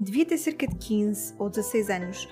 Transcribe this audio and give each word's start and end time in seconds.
Devia 0.00 0.24
ter 0.24 0.38
cerca 0.38 0.64
de 0.64 0.76
15 0.76 1.34
ou 1.40 1.50
16 1.50 1.90
anos 1.90 2.28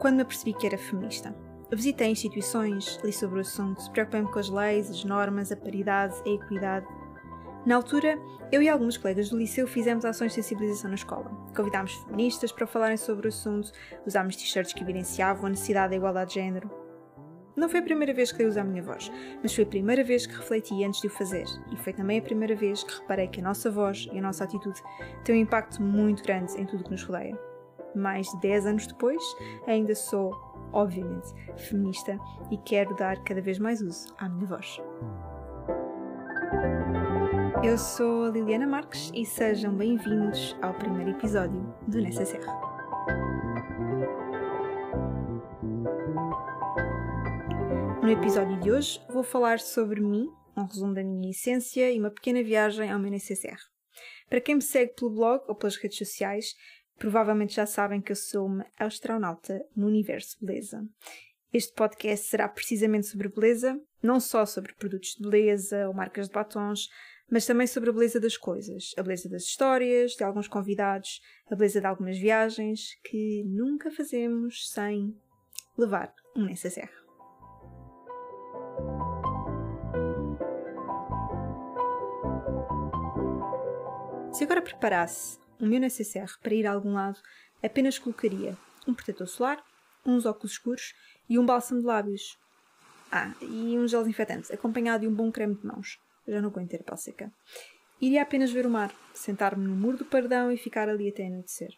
quando 0.00 0.16
me 0.16 0.22
apercebi 0.22 0.52
que 0.52 0.66
era 0.66 0.76
feminista. 0.76 1.32
Visitei 1.70 2.08
instituições, 2.08 2.98
li 3.04 3.12
sobre 3.12 3.38
o 3.38 3.42
assunto, 3.42 3.88
preocupei-me 3.92 4.30
com 4.32 4.38
as 4.40 4.48
leis, 4.48 4.90
as 4.90 5.04
normas, 5.04 5.52
a 5.52 5.56
paridade, 5.56 6.16
a 6.26 6.28
equidade. 6.28 6.86
Na 7.64 7.76
altura, 7.76 8.18
eu 8.50 8.60
e 8.60 8.68
alguns 8.68 8.96
colegas 8.96 9.30
do 9.30 9.38
liceu 9.38 9.68
fizemos 9.68 10.04
ações 10.04 10.32
de 10.32 10.42
sensibilização 10.42 10.90
na 10.90 10.96
escola. 10.96 11.30
Convidámos 11.54 11.94
feministas 11.94 12.50
para 12.50 12.66
falarem 12.66 12.96
sobre 12.96 13.26
o 13.26 13.28
assunto, 13.28 13.70
usámos 14.04 14.34
t-shirts 14.34 14.72
que 14.72 14.82
evidenciavam 14.82 15.46
a 15.46 15.50
necessidade 15.50 15.90
da 15.90 15.96
igualdade 15.96 16.30
de 16.30 16.40
género. 16.40 16.83
Não 17.56 17.68
foi 17.68 17.78
a 17.78 17.82
primeira 17.84 18.12
vez 18.12 18.32
que 18.32 18.38
dei 18.38 18.48
uso 18.48 18.58
à 18.58 18.64
minha 18.64 18.82
voz, 18.82 19.12
mas 19.40 19.54
foi 19.54 19.62
a 19.62 19.66
primeira 19.66 20.02
vez 20.02 20.26
que 20.26 20.34
refleti 20.34 20.84
antes 20.84 21.00
de 21.00 21.06
o 21.06 21.10
fazer, 21.10 21.46
e 21.70 21.76
foi 21.76 21.92
também 21.92 22.18
a 22.18 22.22
primeira 22.22 22.54
vez 22.54 22.82
que 22.82 22.98
reparei 23.00 23.28
que 23.28 23.40
a 23.40 23.44
nossa 23.44 23.70
voz 23.70 24.08
e 24.12 24.18
a 24.18 24.22
nossa 24.22 24.42
atitude 24.42 24.82
têm 25.24 25.36
um 25.36 25.38
impacto 25.38 25.80
muito 25.80 26.24
grande 26.24 26.60
em 26.60 26.66
tudo 26.66 26.80
o 26.80 26.84
que 26.84 26.90
nos 26.90 27.04
rodeia. 27.04 27.38
Mais 27.94 28.26
de 28.26 28.40
10 28.40 28.66
anos 28.66 28.86
depois, 28.88 29.22
ainda 29.68 29.94
sou, 29.94 30.32
obviamente, 30.72 31.32
feminista 31.56 32.18
e 32.50 32.56
quero 32.58 32.96
dar 32.96 33.22
cada 33.22 33.40
vez 33.40 33.60
mais 33.60 33.80
uso 33.80 34.12
à 34.18 34.28
minha 34.28 34.46
voz. 34.46 34.80
Eu 37.62 37.78
sou 37.78 38.24
a 38.24 38.30
Liliana 38.30 38.66
Marques 38.66 39.12
e 39.14 39.24
sejam 39.24 39.72
bem-vindos 39.72 40.56
ao 40.60 40.74
primeiro 40.74 41.12
episódio 41.12 41.72
do 41.86 42.00
Nessa 42.00 42.24
Serra. 42.24 42.74
No 48.04 48.10
episódio 48.10 48.60
de 48.60 48.70
hoje 48.70 49.00
vou 49.08 49.22
falar 49.22 49.58
sobre 49.58 49.98
mim, 49.98 50.28
um 50.54 50.66
resumo 50.66 50.92
da 50.92 51.02
minha 51.02 51.30
essência 51.30 51.90
e 51.90 51.98
uma 51.98 52.10
pequena 52.10 52.42
viagem 52.42 52.90
ao 52.90 52.98
meu 52.98 53.10
NCCR. 53.10 53.56
Para 54.28 54.42
quem 54.42 54.56
me 54.56 54.60
segue 54.60 54.92
pelo 54.92 55.10
blog 55.10 55.42
ou 55.48 55.54
pelas 55.54 55.76
redes 55.76 55.96
sociais, 55.96 56.54
provavelmente 56.98 57.54
já 57.54 57.64
sabem 57.64 58.02
que 58.02 58.12
eu 58.12 58.16
sou 58.16 58.44
uma 58.44 58.66
astronauta 58.78 59.58
no 59.74 59.86
universo 59.86 60.36
beleza. 60.38 60.86
Este 61.50 61.72
podcast 61.72 62.26
será 62.26 62.46
precisamente 62.46 63.06
sobre 63.06 63.30
beleza, 63.30 63.80
não 64.02 64.20
só 64.20 64.44
sobre 64.44 64.74
produtos 64.74 65.14
de 65.18 65.26
beleza 65.26 65.88
ou 65.88 65.94
marcas 65.94 66.28
de 66.28 66.34
batons, 66.34 66.90
mas 67.30 67.46
também 67.46 67.66
sobre 67.66 67.88
a 67.88 67.92
beleza 67.94 68.20
das 68.20 68.36
coisas, 68.36 68.92
a 68.98 69.02
beleza 69.02 69.30
das 69.30 69.44
histórias, 69.44 70.12
de 70.12 70.22
alguns 70.22 70.46
convidados, 70.46 71.22
a 71.50 71.56
beleza 71.56 71.80
de 71.80 71.86
algumas 71.86 72.18
viagens 72.18 73.00
que 73.02 73.42
nunca 73.46 73.90
fazemos 73.90 74.68
sem 74.68 75.16
levar 75.78 76.12
um 76.36 76.44
NCCR. 76.44 77.03
Se 84.34 84.42
agora 84.42 84.60
preparasse 84.60 85.38
o 85.60 85.64
meu 85.64 85.78
necessaire 85.78 86.32
para 86.42 86.52
ir 86.52 86.66
a 86.66 86.72
algum 86.72 86.94
lado, 86.94 87.20
apenas 87.62 88.00
colocaria 88.00 88.58
um 88.84 88.92
protetor 88.92 89.28
solar, 89.28 89.64
uns 90.04 90.26
óculos 90.26 90.54
escuros 90.54 90.92
e 91.28 91.38
um 91.38 91.46
bálsamo 91.46 91.80
de 91.80 91.86
lábios. 91.86 92.36
Ah, 93.12 93.32
e 93.40 93.78
um 93.78 93.86
gel 93.86 94.00
desinfetante, 94.00 94.52
acompanhado 94.52 95.02
de 95.02 95.06
um 95.06 95.14
bom 95.14 95.30
creme 95.30 95.54
de 95.54 95.64
mãos. 95.64 96.00
Eu 96.26 96.34
já 96.34 96.42
não 96.42 96.48
aguento 96.48 96.74
a 96.74 96.82
pele 96.82 96.96
seca. 96.96 97.32
Iria 98.00 98.22
apenas 98.22 98.50
ver 98.50 98.66
o 98.66 98.70
mar, 98.70 98.92
sentar-me 99.14 99.64
no 99.68 99.76
muro 99.76 99.98
do 99.98 100.04
pardão 100.04 100.50
e 100.50 100.56
ficar 100.56 100.88
ali 100.88 101.08
até 101.08 101.28
anoitecer. 101.28 101.70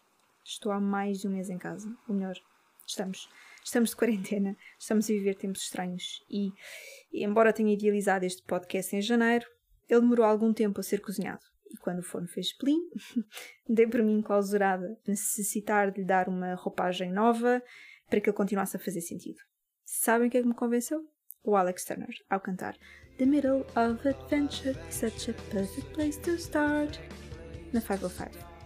Estou 0.42 0.72
há 0.72 0.80
mais 0.80 1.18
de 1.18 1.28
um 1.28 1.32
mês 1.32 1.50
em 1.50 1.58
casa. 1.58 1.94
Ou 2.08 2.14
melhor, 2.14 2.38
estamos. 2.86 3.28
Estamos 3.62 3.90
de 3.90 3.96
quarentena, 3.96 4.56
estamos 4.78 5.04
a 5.04 5.12
viver 5.12 5.34
tempos 5.34 5.60
estranhos 5.60 6.24
e, 6.30 6.54
embora 7.12 7.52
tenha 7.52 7.74
idealizado 7.74 8.24
este 8.24 8.42
podcast 8.44 8.96
em 8.96 9.02
janeiro, 9.02 9.44
ele 9.90 10.00
demorou 10.00 10.24
algum 10.24 10.54
tempo 10.54 10.80
a 10.80 10.82
ser 10.82 11.02
cozinhado. 11.02 11.44
E 11.70 11.76
quando 11.78 11.98
o 11.98 12.02
forno 12.02 12.28
fez 12.28 12.56
plim, 12.56 12.78
dei 13.68 13.86
por 13.86 14.02
mim 14.02 14.22
clausurada, 14.22 14.98
necessitar 15.06 15.90
de 15.90 16.00
lhe 16.00 16.06
dar 16.06 16.28
uma 16.28 16.54
roupagem 16.54 17.12
nova 17.12 17.62
para 18.08 18.20
que 18.20 18.30
ele 18.30 18.36
continuasse 18.36 18.76
a 18.76 18.80
fazer 18.80 19.00
sentido. 19.00 19.38
Sabem 19.84 20.28
o 20.28 20.30
que 20.30 20.38
é 20.38 20.42
que 20.42 20.48
me 20.48 20.54
convenceu? 20.54 21.08
O 21.42 21.56
Alex 21.56 21.84
Turner, 21.84 22.14
ao 22.28 22.40
cantar 22.40 22.76
The 23.18 23.24
middle 23.24 23.64
of 23.76 24.06
adventure 24.06 24.74
such 24.90 25.30
a 25.30 25.34
perfect 25.50 25.94
place 25.94 26.20
to 26.20 26.36
start 26.36 26.98
na 27.72 27.80
505. 27.80 28.56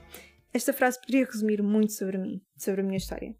Esta 0.52 0.72
frase 0.72 1.00
poderia 1.00 1.24
resumir 1.24 1.62
muito 1.62 1.92
sobre 1.92 2.18
mim, 2.18 2.42
sobre 2.56 2.80
a 2.80 2.84
minha 2.84 2.96
história. 2.96 3.36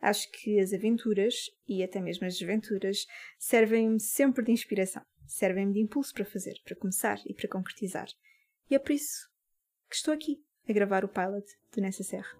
Acho 0.00 0.30
que 0.30 0.58
as 0.58 0.72
aventuras, 0.72 1.34
e 1.68 1.82
até 1.82 2.00
mesmo 2.00 2.26
as 2.26 2.38
desventuras, 2.38 3.06
servem-me 3.38 4.00
sempre 4.00 4.44
de 4.44 4.52
inspiração, 4.52 5.02
servem-me 5.26 5.74
de 5.74 5.80
impulso 5.80 6.14
para 6.14 6.24
fazer, 6.24 6.54
para 6.64 6.76
começar 6.76 7.18
e 7.26 7.34
para 7.34 7.48
concretizar. 7.48 8.06
E 8.74 8.76
é 8.76 8.80
por 8.80 8.90
isso 8.90 9.30
que 9.88 9.94
estou 9.94 10.12
aqui 10.12 10.44
a 10.68 10.72
gravar 10.72 11.04
o 11.04 11.08
pilot 11.08 11.46
do 11.76 11.92
Serra. 12.02 12.36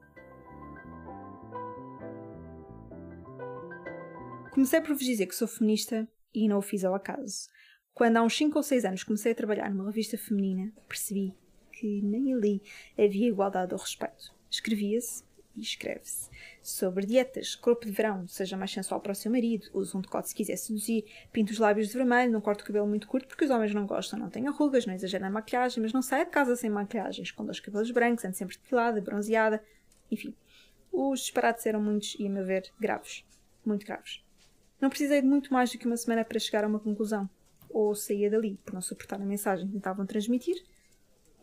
Comecei 4.52 4.80
por 4.80 4.96
vos 4.96 5.04
dizer 5.04 5.26
que 5.26 5.34
sou 5.36 5.46
feminista 5.46 6.08
e 6.34 6.48
não 6.48 6.58
o 6.58 6.60
fiz 6.60 6.84
ao 6.84 6.92
acaso. 6.92 7.48
Quando 7.92 8.16
há 8.16 8.22
uns 8.24 8.36
5 8.36 8.58
ou 8.58 8.64
6 8.64 8.84
anos 8.84 9.04
comecei 9.04 9.30
a 9.30 9.34
trabalhar 9.36 9.72
numa 9.72 9.86
revista 9.86 10.18
feminina, 10.18 10.72
percebi 10.88 11.32
que 11.70 12.02
nem 12.02 12.34
ali 12.34 12.60
havia 12.98 13.28
igualdade 13.28 13.72
ou 13.72 13.78
respeito. 13.78 14.34
Escrevia-se 14.50 15.22
e 15.56 15.60
escreve-se 15.60 16.28
sobre 16.62 17.06
dietas, 17.06 17.54
corpo 17.54 17.86
de 17.86 17.92
verão, 17.92 18.26
seja 18.26 18.56
mais 18.56 18.70
sensual 18.70 19.00
para 19.00 19.12
o 19.12 19.14
seu 19.14 19.30
marido, 19.30 19.68
use 19.72 19.96
um 19.96 20.00
decote 20.00 20.28
se 20.28 20.34
quiser 20.34 20.56
seduzir, 20.56 21.04
pinta 21.32 21.52
os 21.52 21.58
lábios 21.58 21.88
de 21.88 21.94
vermelho, 21.94 22.32
não 22.32 22.40
corte 22.40 22.62
o 22.62 22.66
cabelo 22.66 22.86
muito 22.86 23.06
curto 23.06 23.28
porque 23.28 23.44
os 23.44 23.50
homens 23.50 23.74
não 23.74 23.86
gostam, 23.86 24.18
não 24.18 24.30
tenha 24.30 24.50
rugas, 24.50 24.86
não 24.86 24.94
exagera 24.94 25.24
na 25.24 25.30
maquilhagem, 25.30 25.82
mas 25.82 25.92
não 25.92 26.02
saia 26.02 26.24
de 26.24 26.30
casa 26.30 26.56
sem 26.56 26.70
maquilhagem, 26.70 27.22
esconda 27.22 27.52
os 27.52 27.60
cabelos 27.60 27.90
brancos, 27.90 28.24
ande 28.24 28.36
sempre 28.36 28.56
depilada, 28.56 29.00
bronzeada, 29.00 29.62
enfim. 30.10 30.34
Os 30.92 31.20
disparates 31.20 31.66
eram 31.66 31.82
muitos 31.82 32.16
e, 32.18 32.26
a 32.26 32.30
meu 32.30 32.44
ver, 32.44 32.70
graves. 32.78 33.24
Muito 33.64 33.84
graves. 33.84 34.22
Não 34.80 34.88
precisei 34.88 35.20
de 35.20 35.26
muito 35.26 35.52
mais 35.52 35.72
do 35.72 35.78
que 35.78 35.86
uma 35.86 35.96
semana 35.96 36.24
para 36.24 36.38
chegar 36.38 36.62
a 36.62 36.68
uma 36.68 36.78
conclusão. 36.78 37.28
Ou 37.68 37.94
saía 37.94 38.30
dali 38.30 38.60
por 38.64 38.74
não 38.74 38.80
suportar 38.80 39.20
a 39.20 39.24
mensagem 39.24 39.66
que 39.66 39.72
tentavam 39.72 40.06
transmitir, 40.06 40.62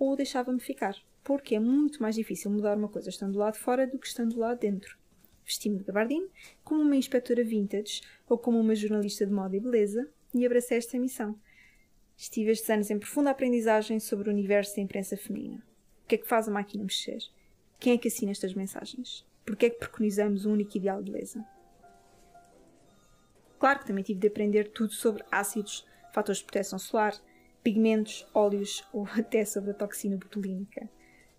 ou 0.03 0.15
deixava-me 0.15 0.59
ficar 0.59 0.95
porque 1.23 1.55
é 1.55 1.59
muito 1.59 2.01
mais 2.01 2.15
difícil 2.15 2.49
mudar 2.49 2.75
uma 2.75 2.87
coisa 2.87 3.09
estando 3.09 3.33
do 3.33 3.39
lado 3.39 3.53
de 3.53 3.59
fora 3.59 3.85
do 3.85 3.99
que 3.99 4.07
estando 4.07 4.33
do 4.33 4.39
lado 4.39 4.59
dentro. 4.59 4.97
Vesti-me 5.45 5.77
de 5.77 5.83
gabardine, 5.83 6.27
como 6.63 6.81
uma 6.81 6.95
inspetora 6.95 7.43
vintage 7.43 8.01
ou 8.27 8.37
como 8.37 8.59
uma 8.59 8.75
jornalista 8.75 9.25
de 9.25 9.31
moda 9.31 9.55
e 9.55 9.59
beleza, 9.59 10.09
e 10.33 10.45
abracei 10.45 10.77
esta 10.77 10.97
missão. 10.97 11.37
Estive 12.17 12.51
estes 12.51 12.69
anos 12.69 12.89
em 12.89 12.99
profunda 12.99 13.31
aprendizagem 13.31 13.99
sobre 13.99 14.29
o 14.29 14.31
universo 14.31 14.75
da 14.75 14.81
imprensa 14.81 15.17
feminina. 15.17 15.63
O 16.03 16.07
que 16.07 16.15
é 16.15 16.17
que 16.17 16.27
faz 16.27 16.47
a 16.47 16.51
máquina 16.51 16.83
mexer? 16.83 17.19
Quem 17.79 17.93
é 17.93 17.97
que 17.97 18.07
assina 18.07 18.31
estas 18.31 18.53
mensagens? 18.53 19.25
Porquê 19.45 19.67
é 19.67 19.69
que 19.69 19.79
preconizamos 19.79 20.45
um 20.45 20.53
único 20.53 20.77
ideal 20.77 21.01
de 21.01 21.11
beleza? 21.11 21.45
Claro 23.59 23.79
que 23.79 23.87
também 23.87 24.03
tive 24.03 24.19
de 24.19 24.27
aprender 24.27 24.69
tudo 24.71 24.93
sobre 24.93 25.23
ácidos, 25.31 25.85
fatores 26.13 26.39
de 26.39 26.45
proteção 26.45 26.79
solar, 26.79 27.13
pigmentos, 27.63 28.27
óleos 28.33 28.83
ou 28.93 29.05
até 29.05 29.45
sobre 29.45 29.71
a 29.71 29.73
toxina 29.73 30.17
botulínica. 30.17 30.89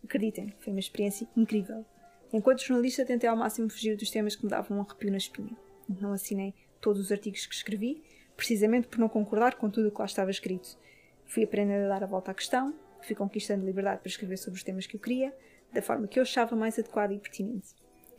Acreditem, 0.04 0.52
foi 0.60 0.72
uma 0.72 0.80
experiência 0.80 1.28
incrível. 1.36 1.84
Enquanto 2.32 2.64
jornalista, 2.64 3.04
tentei 3.04 3.28
ao 3.28 3.36
máximo 3.36 3.68
fugir 3.68 3.96
dos 3.96 4.10
temas 4.10 4.34
que 4.34 4.44
me 4.44 4.50
davam 4.50 4.78
um 4.78 4.80
arrepio 4.80 5.10
na 5.10 5.18
espinha. 5.18 5.56
Não 6.00 6.12
assinei 6.12 6.54
todos 6.80 7.00
os 7.00 7.12
artigos 7.12 7.46
que 7.46 7.54
escrevi, 7.54 8.02
precisamente 8.36 8.88
por 8.88 8.98
não 8.98 9.08
concordar 9.08 9.56
com 9.56 9.70
tudo 9.70 9.88
o 9.88 9.90
que 9.90 9.98
lá 9.98 10.06
estava 10.06 10.30
escrito. 10.30 10.78
Fui 11.26 11.44
aprendendo 11.44 11.84
a 11.84 11.88
dar 11.88 12.02
a 12.02 12.06
volta 12.06 12.30
à 12.30 12.34
questão, 12.34 12.74
fui 13.02 13.14
conquistando 13.14 13.64
liberdade 13.64 14.00
para 14.00 14.08
escrever 14.08 14.36
sobre 14.38 14.56
os 14.56 14.64
temas 14.64 14.86
que 14.86 14.96
eu 14.96 15.00
queria, 15.00 15.34
da 15.72 15.82
forma 15.82 16.06
que 16.06 16.18
eu 16.18 16.22
achava 16.22 16.56
mais 16.56 16.78
adequada 16.78 17.12
e 17.14 17.18
pertinente. 17.18 17.68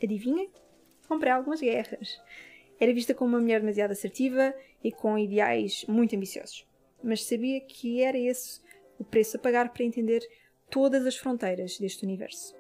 Adivinhem? 0.02 0.50
Comprei 1.08 1.32
algumas 1.32 1.60
guerras. 1.60 2.22
Era 2.80 2.94
vista 2.94 3.14
como 3.14 3.36
uma 3.36 3.42
mulher 3.42 3.60
demasiado 3.60 3.92
assertiva 3.92 4.54
e 4.84 4.92
com 4.92 5.18
ideais 5.18 5.86
muito 5.88 6.16
ambiciosos. 6.16 6.66
Mas 7.04 7.26
sabia 7.26 7.60
que 7.62 8.02
era 8.02 8.18
esse 8.18 8.62
o 8.98 9.04
preço 9.04 9.38
a 9.38 9.40
pagar 9.40 9.74
para 9.74 9.84
entender 9.84 10.22
todas 10.70 11.06
as 11.06 11.18
fronteiras 11.18 11.78
deste 11.78 12.06
universo. 12.06 12.56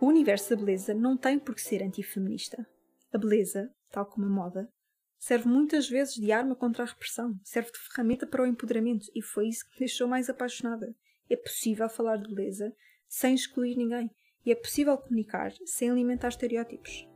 O 0.00 0.06
universo 0.06 0.50
da 0.50 0.56
beleza 0.56 0.94
não 0.94 1.16
tem 1.16 1.38
por 1.38 1.54
que 1.54 1.60
ser 1.60 1.82
antifeminista. 1.82 2.66
A 3.12 3.18
beleza, 3.18 3.72
tal 3.90 4.06
como 4.06 4.26
a 4.26 4.28
moda, 4.28 4.72
serve 5.18 5.46
muitas 5.48 5.88
vezes 5.88 6.14
de 6.14 6.32
arma 6.32 6.56
contra 6.56 6.82
a 6.82 6.86
repressão, 6.86 7.38
serve 7.44 7.70
de 7.70 7.78
ferramenta 7.78 8.26
para 8.26 8.42
o 8.42 8.46
empoderamento 8.46 9.06
e 9.14 9.22
foi 9.22 9.48
isso 9.48 9.64
que 9.64 9.74
me 9.74 9.78
deixou 9.86 10.08
mais 10.08 10.28
apaixonada. 10.28 10.92
É 11.30 11.36
possível 11.36 11.88
falar 11.88 12.16
de 12.16 12.34
beleza 12.34 12.74
sem 13.06 13.34
excluir 13.34 13.76
ninguém 13.76 14.10
e 14.44 14.50
é 14.50 14.54
possível 14.56 14.98
comunicar 14.98 15.52
sem 15.64 15.90
alimentar 15.90 16.28
estereótipos. 16.28 17.11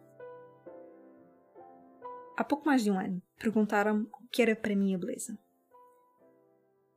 Há 2.37 2.45
pouco 2.45 2.67
mais 2.67 2.85
de 2.85 2.91
um 2.91 2.99
ano, 2.99 3.23
perguntaram-me 3.39 4.05
o 4.05 4.29
que 4.31 4.43
era 4.43 4.55
para 4.55 4.77
mim 4.77 4.95
a 4.95 4.99
beleza. 4.99 5.39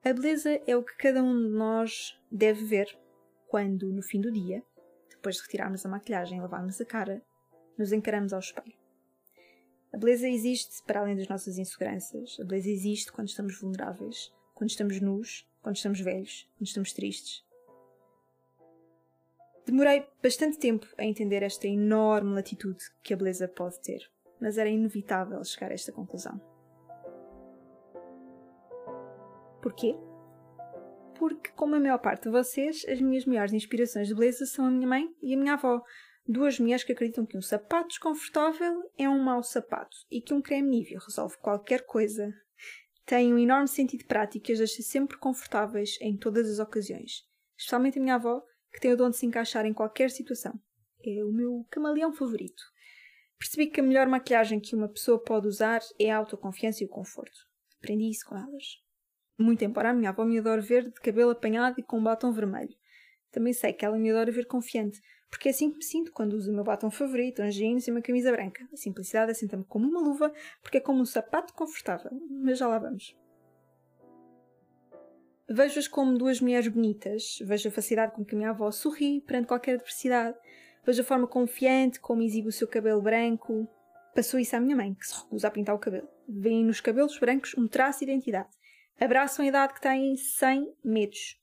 A 0.04 0.12
beleza 0.12 0.62
é 0.68 0.76
o 0.76 0.84
que 0.84 0.98
cada 0.98 1.24
um 1.24 1.34
de 1.34 1.50
nós 1.50 2.20
deve 2.30 2.66
ver 2.66 3.00
quando, 3.48 3.88
no 3.94 4.02
fim 4.02 4.20
do 4.20 4.32
dia, 4.32 4.62
depois 5.10 5.38
de 5.38 5.42
retirarmos 5.44 5.86
a 5.86 5.90
maquilhagem 5.90 6.38
e 6.38 6.42
lavarmos 6.42 6.82
a 6.82 6.86
cara, 6.86 7.22
nos 7.78 7.94
encaramos 7.94 8.34
ao 8.34 8.40
espelho. 8.40 8.78
A 9.94 9.98
beleza 9.98 10.28
existe 10.28 10.84
para 10.84 11.00
além 11.00 11.16
das 11.16 11.30
nossas 11.30 11.58
inseguranças. 11.58 12.38
A 12.40 12.44
beleza 12.44 12.70
existe 12.70 13.12
quando 13.12 13.30
estamos 13.30 13.60
vulneráveis, 13.60 14.32
quando 14.54 14.70
estamos 14.70 15.00
nus, 15.00 15.50
quando 15.62 15.78
estamos 15.78 16.02
velhos, 16.02 16.50
quando 16.58 16.68
estamos 16.68 16.92
tristes. 16.92 17.46
Demorei 19.66 20.06
bastante 20.22 20.58
tempo 20.58 20.86
a 20.98 21.06
entender 21.06 21.44
esta 21.44 21.68
enorme 21.68 22.34
latitude 22.34 22.84
que 23.02 23.14
a 23.14 23.18
beleza 23.18 23.48
pode 23.48 23.80
ter, 23.82 24.10
mas 24.40 24.58
era 24.58 24.70
inevitável 24.70 25.44
chegar 25.44 25.72
a 25.72 25.74
esta 25.74 25.92
conclusão. 25.92 26.40
Porquê? 29.62 29.96
Porque, 31.18 31.52
como 31.52 31.76
a 31.76 31.80
maior 31.80 32.00
parte 32.00 32.24
de 32.24 32.30
vocês, 32.30 32.86
as 32.88 33.02
minhas 33.02 33.26
maiores 33.26 33.54
inspirações 33.54 34.08
de 34.08 34.16
beleza 34.16 34.46
são 34.46 34.66
a 34.66 34.72
minha 34.72 34.88
mãe 34.88 35.14
e 35.22 35.34
a 35.34 35.38
minha 35.38 35.54
avó, 35.54 35.84
duas 36.26 36.58
mulheres 36.60 36.84
que 36.84 36.94
acreditam 36.94 37.26
que 37.26 37.38
um 37.38 37.42
sapato 37.42 37.90
desconfortável 37.90 38.90
é 38.98 39.10
um 39.10 39.22
mau 39.22 39.44
sapato 39.44 39.98
e 40.10 40.22
que 40.22 40.34
um 40.34 40.42
creme 40.42 40.70
Nivea 40.70 41.00
resolve 41.00 41.38
qualquer 41.40 41.86
coisa. 41.86 42.34
Têm 43.06 43.34
um 43.34 43.40
enorme 43.40 43.68
sentido 43.68 44.06
prático 44.06 44.50
e 44.50 44.54
as 44.54 44.60
deixa 44.60 44.82
sempre 44.82 45.18
confortáveis 45.18 45.98
em 46.00 46.16
todas 46.16 46.50
as 46.50 46.60
ocasiões, 46.60 47.28
especialmente 47.58 48.00
a 48.00 48.02
minha 48.02 48.16
avó, 48.16 48.42
que 48.72 48.80
tem 48.80 48.94
o 48.94 48.98
dom 48.98 49.10
de 49.10 49.18
se 49.18 49.26
encaixar 49.26 49.66
em 49.66 49.74
qualquer 49.74 50.12
situação. 50.12 50.58
É 51.04 51.24
o 51.24 51.32
meu 51.34 51.66
camaleão 51.70 52.14
favorito. 52.14 52.64
Percebi 53.40 53.68
que 53.68 53.80
a 53.80 53.84
melhor 53.84 54.06
maquilhagem 54.06 54.60
que 54.60 54.76
uma 54.76 54.90
pessoa 54.90 55.18
pode 55.18 55.48
usar 55.48 55.80
é 55.98 56.12
a 56.12 56.18
autoconfiança 56.18 56.84
e 56.84 56.86
o 56.86 56.90
conforto. 56.90 57.48
Aprendi 57.78 58.10
isso 58.10 58.26
com 58.28 58.38
elas. 58.38 58.84
Muito 59.38 59.64
embora 59.64 59.92
a 59.92 59.94
minha 59.94 60.10
avó 60.10 60.26
me 60.26 60.38
adore 60.38 60.62
ver 60.62 60.92
de 60.92 61.00
cabelo 61.00 61.32
apanhado 61.32 61.80
e 61.80 61.84
com 61.84 62.04
batom 62.04 62.34
vermelho. 62.34 62.76
Também 63.32 63.54
sei 63.54 63.72
que 63.72 63.86
ela 63.86 63.98
me 63.98 64.12
adora 64.12 64.32
ver 64.32 64.46
confiante, 64.46 65.00
porque 65.30 65.48
é 65.48 65.52
assim 65.52 65.72
que 65.72 65.78
me 65.78 65.84
sinto 65.84 66.12
quando 66.12 66.34
uso 66.34 66.52
o 66.52 66.54
meu 66.54 66.64
batom 66.64 66.92
favorito, 66.92 67.42
um 67.42 67.50
jeans 67.50 67.88
e 67.88 67.92
uma 67.92 68.02
camisa 68.02 68.32
branca. 68.32 68.68
A 68.74 68.76
simplicidade 68.76 69.32
assenta-me 69.32 69.64
como 69.64 69.88
uma 69.88 70.02
luva, 70.02 70.34
porque 70.62 70.78
é 70.78 70.82
como 70.82 71.00
um 71.00 71.06
sapato 71.06 71.54
confortável. 71.54 72.12
Mas 72.30 72.58
já 72.58 72.68
lá 72.68 72.80
vamos. 72.80 73.16
Vejo-as 75.48 75.88
como 75.88 76.18
duas 76.18 76.42
mulheres 76.42 76.68
bonitas. 76.68 77.40
Vejo 77.42 77.70
a 77.70 77.72
facilidade 77.72 78.14
com 78.14 78.26
que 78.26 78.36
a 78.36 78.38
minha 78.38 78.50
avó 78.50 78.70
sorri 78.72 79.22
perante 79.22 79.48
qualquer 79.48 79.76
adversidade. 79.76 80.38
Vejo 80.86 81.02
a 81.02 81.06
forma 81.06 81.28
confiante 81.28 82.00
como 82.00 82.22
exibe 82.22 82.48
o 82.48 82.52
seu 82.52 82.68
cabelo 82.68 83.02
branco. 83.02 83.68
Passou 84.16 84.40
isso 84.40 84.56
à 84.56 84.60
minha 84.60 84.76
mãe, 84.76 84.94
que 84.94 85.06
se 85.06 85.16
recusa 85.16 85.48
a 85.48 85.52
pintar 85.52 85.76
o 85.76 85.80
cabelo. 85.80 86.08
Vêem 86.28 86.66
nos 86.66 86.82
cabelos 86.82 87.18
brancos 87.20 87.56
um 87.58 87.68
traço 87.68 88.00
de 88.00 88.06
identidade. 88.06 88.50
Abraçam 89.00 89.46
a 89.46 89.48
idade 89.48 89.74
que 89.74 89.82
têm 89.82 90.18
sem 90.18 90.74
medos. 90.84 91.40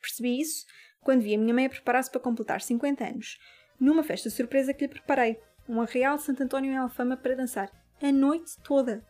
Percebi 0.00 0.40
isso 0.40 0.66
quando 1.00 1.22
vi 1.22 1.34
a 1.34 1.38
minha 1.38 1.54
mãe 1.54 1.68
preparar-se 1.68 2.10
para 2.10 2.20
completar 2.20 2.60
50 2.60 3.04
anos, 3.04 3.38
numa 3.78 4.02
festa 4.02 4.28
surpresa 4.28 4.74
que 4.74 4.84
lhe 4.84 4.92
preparei, 4.92 5.40
um 5.68 5.80
arreal 5.80 6.18
Santo 6.18 6.42
António 6.42 6.72
em 6.72 6.76
Alfama 6.76 7.16
para 7.16 7.36
dançar 7.36 7.70
a 8.02 8.12
noite 8.12 8.56
toda. 8.62 9.06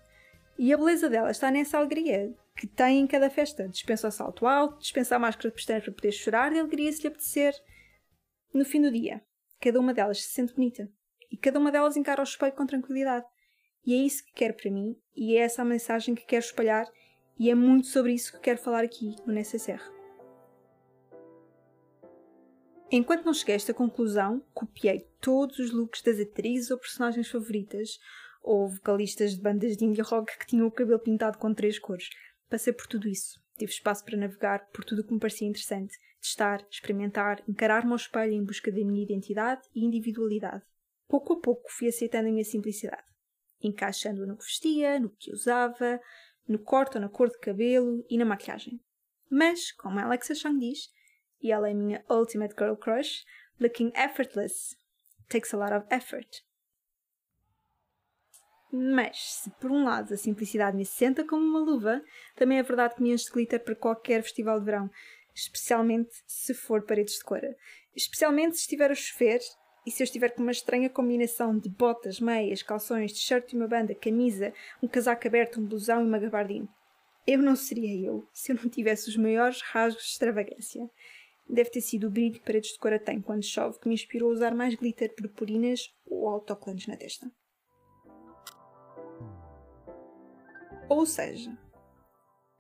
E 0.59 0.73
a 0.73 0.77
beleza 0.77 1.09
dela 1.09 1.31
está 1.31 1.51
nessa 1.51 1.79
alegria, 1.79 2.35
que 2.57 2.67
tem 2.67 3.01
em 3.01 3.07
cada 3.07 3.29
festa. 3.29 3.69
Dispensa 3.69 4.09
o 4.09 4.11
salto 4.11 4.47
alto, 4.47 4.79
dispensa 4.79 5.17
a 5.17 5.19
máscara 5.19 5.49
de 5.49 5.55
pestanas 5.55 5.85
para 5.85 5.93
poder 5.93 6.13
chorar 6.13 6.51
de 6.51 6.59
alegria 6.59 6.93
se 6.93 7.03
lhe 7.03 7.09
apetecer. 7.09 7.55
No 8.53 8.65
fim 8.65 8.81
do 8.81 8.91
dia, 8.91 9.23
cada 9.61 9.81
uma 9.81 9.95
delas 9.95 10.23
se 10.23 10.31
sente 10.31 10.55
bonita. 10.55 10.91
E 11.31 11.37
cada 11.37 11.59
uma 11.59 11.73
delas 11.73 11.97
encara 11.97 12.21
o 12.21 12.25
espelho 12.25 12.55
com 12.55 12.67
tranquilidade. 12.67 13.27
E 13.85 13.95
é 13.95 13.97
isso 13.97 14.25
que 14.25 14.33
quero 14.33 14.55
para 14.55 14.71
mim, 14.71 14.97
e 15.15 15.37
é 15.37 15.41
essa 15.41 15.63
a 15.63 15.65
mensagem 15.65 16.15
que 16.15 16.25
quero 16.25 16.45
espalhar, 16.45 16.87
e 17.39 17.51
é 17.51 17.55
muito 17.55 17.87
sobre 17.87 18.13
isso 18.13 18.33
que 18.33 18.41
quero 18.41 18.59
falar 18.59 18.83
aqui 18.83 19.15
no 19.25 19.33
NSSR. 19.33 19.81
Enquanto 22.91 23.25
não 23.25 23.35
cheguei 23.35 23.55
a 23.55 23.57
esta 23.57 23.75
conclusão, 23.75 24.45
copiei 24.55 25.09
todos 25.21 25.59
os 25.59 25.73
looks 25.73 26.03
das 26.03 26.19
atrizes 26.19 26.71
ou 26.71 26.79
personagens 26.79 27.29
favoritas, 27.29 27.99
ou 28.43 28.69
vocalistas 28.69 29.35
de 29.35 29.43
bandas 29.43 29.77
de 29.77 29.85
indie 29.85 30.03
rock 30.03 30.39
que 30.39 30.47
tinham 30.47 30.67
o 30.67 30.71
cabelo 30.71 31.01
pintado 31.01 31.39
com 31.39 31.53
três 31.53 31.79
cores, 31.79 32.09
Passei 32.49 32.73
por 32.73 32.87
tudo 32.87 33.09
isso. 33.09 33.41
Tive 33.57 33.73
espaço 33.73 34.05
para 34.05 34.17
navegar 34.17 34.67
por 34.71 34.85
tudo 34.85 35.01
o 35.01 35.05
que 35.05 35.13
me 35.13 35.19
parecia 35.19 35.49
interessante, 35.49 35.99
testar, 36.21 36.67
experimentar, 36.71 37.43
encarar-me 37.49 37.91
ao 37.91 37.97
espelho 37.97 38.33
em 38.33 38.45
busca 38.45 38.71
da 38.71 38.85
minha 38.85 39.03
identidade 39.03 39.63
e 39.75 39.85
individualidade. 39.85 40.63
Pouco 41.09 41.35
a 41.35 41.41
pouco 41.41 41.71
fui 41.71 41.89
aceitando 41.89 42.29
a 42.29 42.33
minha 42.33 42.45
simplicidade, 42.45 43.05
encaixando-a 43.63 44.27
no 44.27 44.37
que 44.37 44.45
vestia, 44.45 45.01
no 45.01 45.11
que 45.11 45.33
usava, 45.33 46.01
no 46.47 46.59
corte 46.59 46.97
ou 46.97 47.01
na 47.01 47.09
cor 47.09 47.29
de 47.29 47.39
cabelo 47.39 48.05
e 48.11 48.19
na 48.19 48.25
maquilhagem. 48.25 48.81
Mas, 49.31 49.73
como 49.73 49.99
a 49.99 50.05
Alexa 50.05 50.35
Chung 50.35 50.59
diz, 50.59 50.91
e 51.41 51.51
ela 51.51 51.69
é 51.69 51.73
a 51.73 51.75
minha 51.75 52.05
ultimate 52.11 52.55
girl 52.59 52.77
crush, 52.77 53.25
looking 53.59 53.91
effortless 53.95 54.77
takes 55.29 55.53
a 55.53 55.57
lot 55.57 55.73
of 55.73 55.87
effort. 55.91 56.46
Mas, 58.73 59.17
se 59.43 59.51
por 59.61 59.71
um 59.71 59.85
lado 59.85 60.13
a 60.13 60.17
simplicidade 60.17 60.77
me 60.77 60.85
senta 60.85 61.25
como 61.25 61.45
uma 61.45 61.61
luva, 61.61 62.03
também 62.35 62.59
é 62.59 62.63
verdade 62.63 62.97
que 62.97 63.03
me 63.03 63.13
enche 63.13 63.27
de 63.27 63.31
glitter 63.31 63.63
para 63.63 63.75
qualquer 63.77 64.23
festival 64.23 64.59
de 64.59 64.67
verão, 64.67 64.91
especialmente 65.35 66.11
se 66.27 66.53
for 66.53 66.83
paredes 66.83 67.15
de 67.15 67.25
cor. 67.25 67.41
Especialmente 67.95 68.57
se 68.57 68.63
estiver 68.63 68.91
a 68.91 68.95
chover 68.95 69.41
e 69.87 69.91
se 69.91 70.03
eu 70.03 70.05
estiver 70.05 70.31
com 70.31 70.43
uma 70.43 70.51
estranha 70.51 70.91
combinação 70.91 71.57
de 71.57 71.69
botas, 71.69 72.19
meias, 72.19 72.63
calções, 72.63 73.13
t-shirt 73.13 73.53
e 73.53 73.57
uma 73.57 73.69
banda, 73.69 73.95
camisa, 73.95 74.53
um 74.83 74.89
casaco 74.89 75.29
aberto, 75.29 75.61
um 75.61 75.65
blusão 75.65 76.03
e 76.03 76.07
uma 76.07 76.19
gabardine. 76.19 76.69
Eu 77.25 77.39
não 77.39 77.55
seria 77.55 78.09
eu 78.09 78.29
se 78.33 78.53
eu 78.53 78.57
não 78.57 78.69
tivesse 78.69 79.09
os 79.09 79.17
maiores 79.17 79.63
rasgos 79.63 80.03
de 80.03 80.11
extravagância. 80.11 80.91
Deve 81.49 81.71
ter 81.71 81.81
sido 81.81 82.09
o 82.09 82.11
brilho 82.11 82.35
que 82.35 82.41
paredes 82.41 82.73
de 82.73 82.79
cor 82.79 82.99
tem 82.99 83.21
quando 83.21 83.45
chove 83.45 83.79
que 83.79 83.87
me 83.87 83.95
inspirou 83.95 84.31
a 84.31 84.33
usar 84.33 84.55
mais 84.55 84.75
glitter, 84.75 85.15
purpurinas 85.15 85.95
ou 86.05 86.29
autocolantes 86.29 86.89
na 86.89 86.97
testa. 86.97 87.31
Ou 90.89 91.05
seja, 91.05 91.57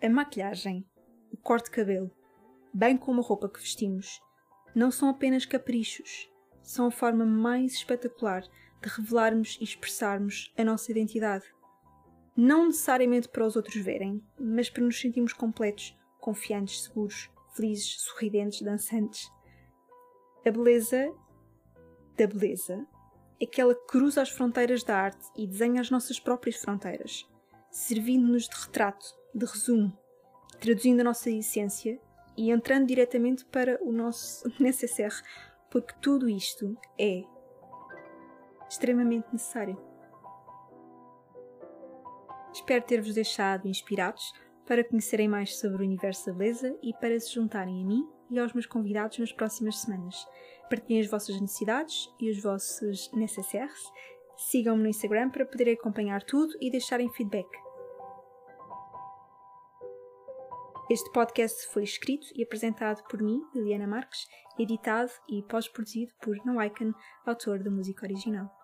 a 0.02 0.08
maquilhagem, 0.08 0.84
o 1.32 1.36
corte 1.36 1.66
de 1.66 1.70
cabelo, 1.70 2.10
bem 2.74 2.96
como 2.96 3.20
a 3.20 3.24
roupa 3.24 3.48
que 3.48 3.60
vestimos, 3.60 4.20
não 4.74 4.90
são 4.90 5.08
apenas 5.08 5.46
caprichos, 5.46 6.28
são 6.60 6.86
a 6.86 6.90
forma 6.90 7.24
mais 7.24 7.74
espetacular 7.74 8.42
de 8.82 8.88
revelarmos 8.88 9.56
e 9.60 9.64
expressarmos 9.64 10.52
a 10.58 10.64
nossa 10.64 10.90
identidade. 10.90 11.44
Não 12.36 12.66
necessariamente 12.66 13.28
para 13.28 13.46
os 13.46 13.54
outros 13.54 13.76
verem, 13.76 14.20
mas 14.38 14.68
para 14.68 14.82
nos 14.82 15.00
sentirmos 15.00 15.32
completos, 15.32 15.96
confiantes, 16.18 16.82
seguros, 16.82 17.30
felizes, 17.54 18.00
sorridentes, 18.00 18.60
dançantes. 18.60 19.30
A 20.44 20.50
beleza 20.50 21.14
da 22.16 22.26
beleza 22.26 22.84
é 23.40 23.46
que 23.46 23.60
ela 23.60 23.74
cruza 23.86 24.20
as 24.20 24.30
fronteiras 24.30 24.82
da 24.82 24.96
arte 24.96 25.28
e 25.36 25.46
desenha 25.46 25.80
as 25.80 25.90
nossas 25.90 26.18
próprias 26.18 26.56
fronteiras 26.56 27.24
servindo-nos 27.70 28.48
de 28.48 28.56
retrato, 28.56 29.06
de 29.34 29.44
resumo, 29.44 29.96
traduzindo 30.60 31.00
a 31.00 31.04
nossa 31.04 31.30
essência 31.30 32.00
e 32.36 32.50
entrando 32.50 32.86
diretamente 32.86 33.44
para 33.46 33.78
o 33.82 33.92
nosso 33.92 34.50
necessaire, 34.60 35.14
porque 35.70 35.94
tudo 36.00 36.28
isto 36.28 36.76
é 36.98 37.22
extremamente 38.68 39.26
necessário. 39.32 39.78
Espero 42.52 42.84
ter-vos 42.84 43.14
deixado 43.14 43.68
inspirados 43.68 44.32
para 44.66 44.82
conhecerem 44.82 45.28
mais 45.28 45.58
sobre 45.58 45.82
o 45.82 45.86
universo 45.86 46.26
da 46.26 46.32
beleza 46.32 46.76
e 46.82 46.92
para 46.94 47.18
se 47.20 47.34
juntarem 47.34 47.82
a 47.82 47.86
mim 47.86 48.08
e 48.30 48.38
aos 48.38 48.52
meus 48.52 48.66
convidados 48.66 49.18
nas 49.18 49.32
próximas 49.32 49.78
semanas. 49.78 50.26
Partilhem 50.68 51.00
as 51.00 51.10
vossas 51.10 51.40
necessidades 51.40 52.12
e 52.18 52.30
os 52.30 52.42
vossos 52.42 53.10
necessaires. 53.12 53.92
Sigam-me 54.36 54.82
no 54.82 54.88
Instagram 54.88 55.30
para 55.30 55.46
poderem 55.46 55.74
acompanhar 55.74 56.22
tudo 56.22 56.52
e 56.60 56.70
deixarem 56.70 57.12
feedback. 57.12 57.48
Este 60.88 61.10
podcast 61.10 61.66
foi 61.72 61.82
escrito 61.82 62.28
e 62.34 62.44
apresentado 62.44 63.02
por 63.08 63.20
mim, 63.20 63.42
Liliana 63.52 63.88
Marques, 63.88 64.20
editado 64.56 65.10
e 65.28 65.42
pós-produzido 65.42 66.12
por 66.22 66.36
No 66.44 66.62
Icon, 66.62 66.92
autor 67.26 67.62
da 67.62 67.70
música 67.70 68.06
original. 68.06 68.55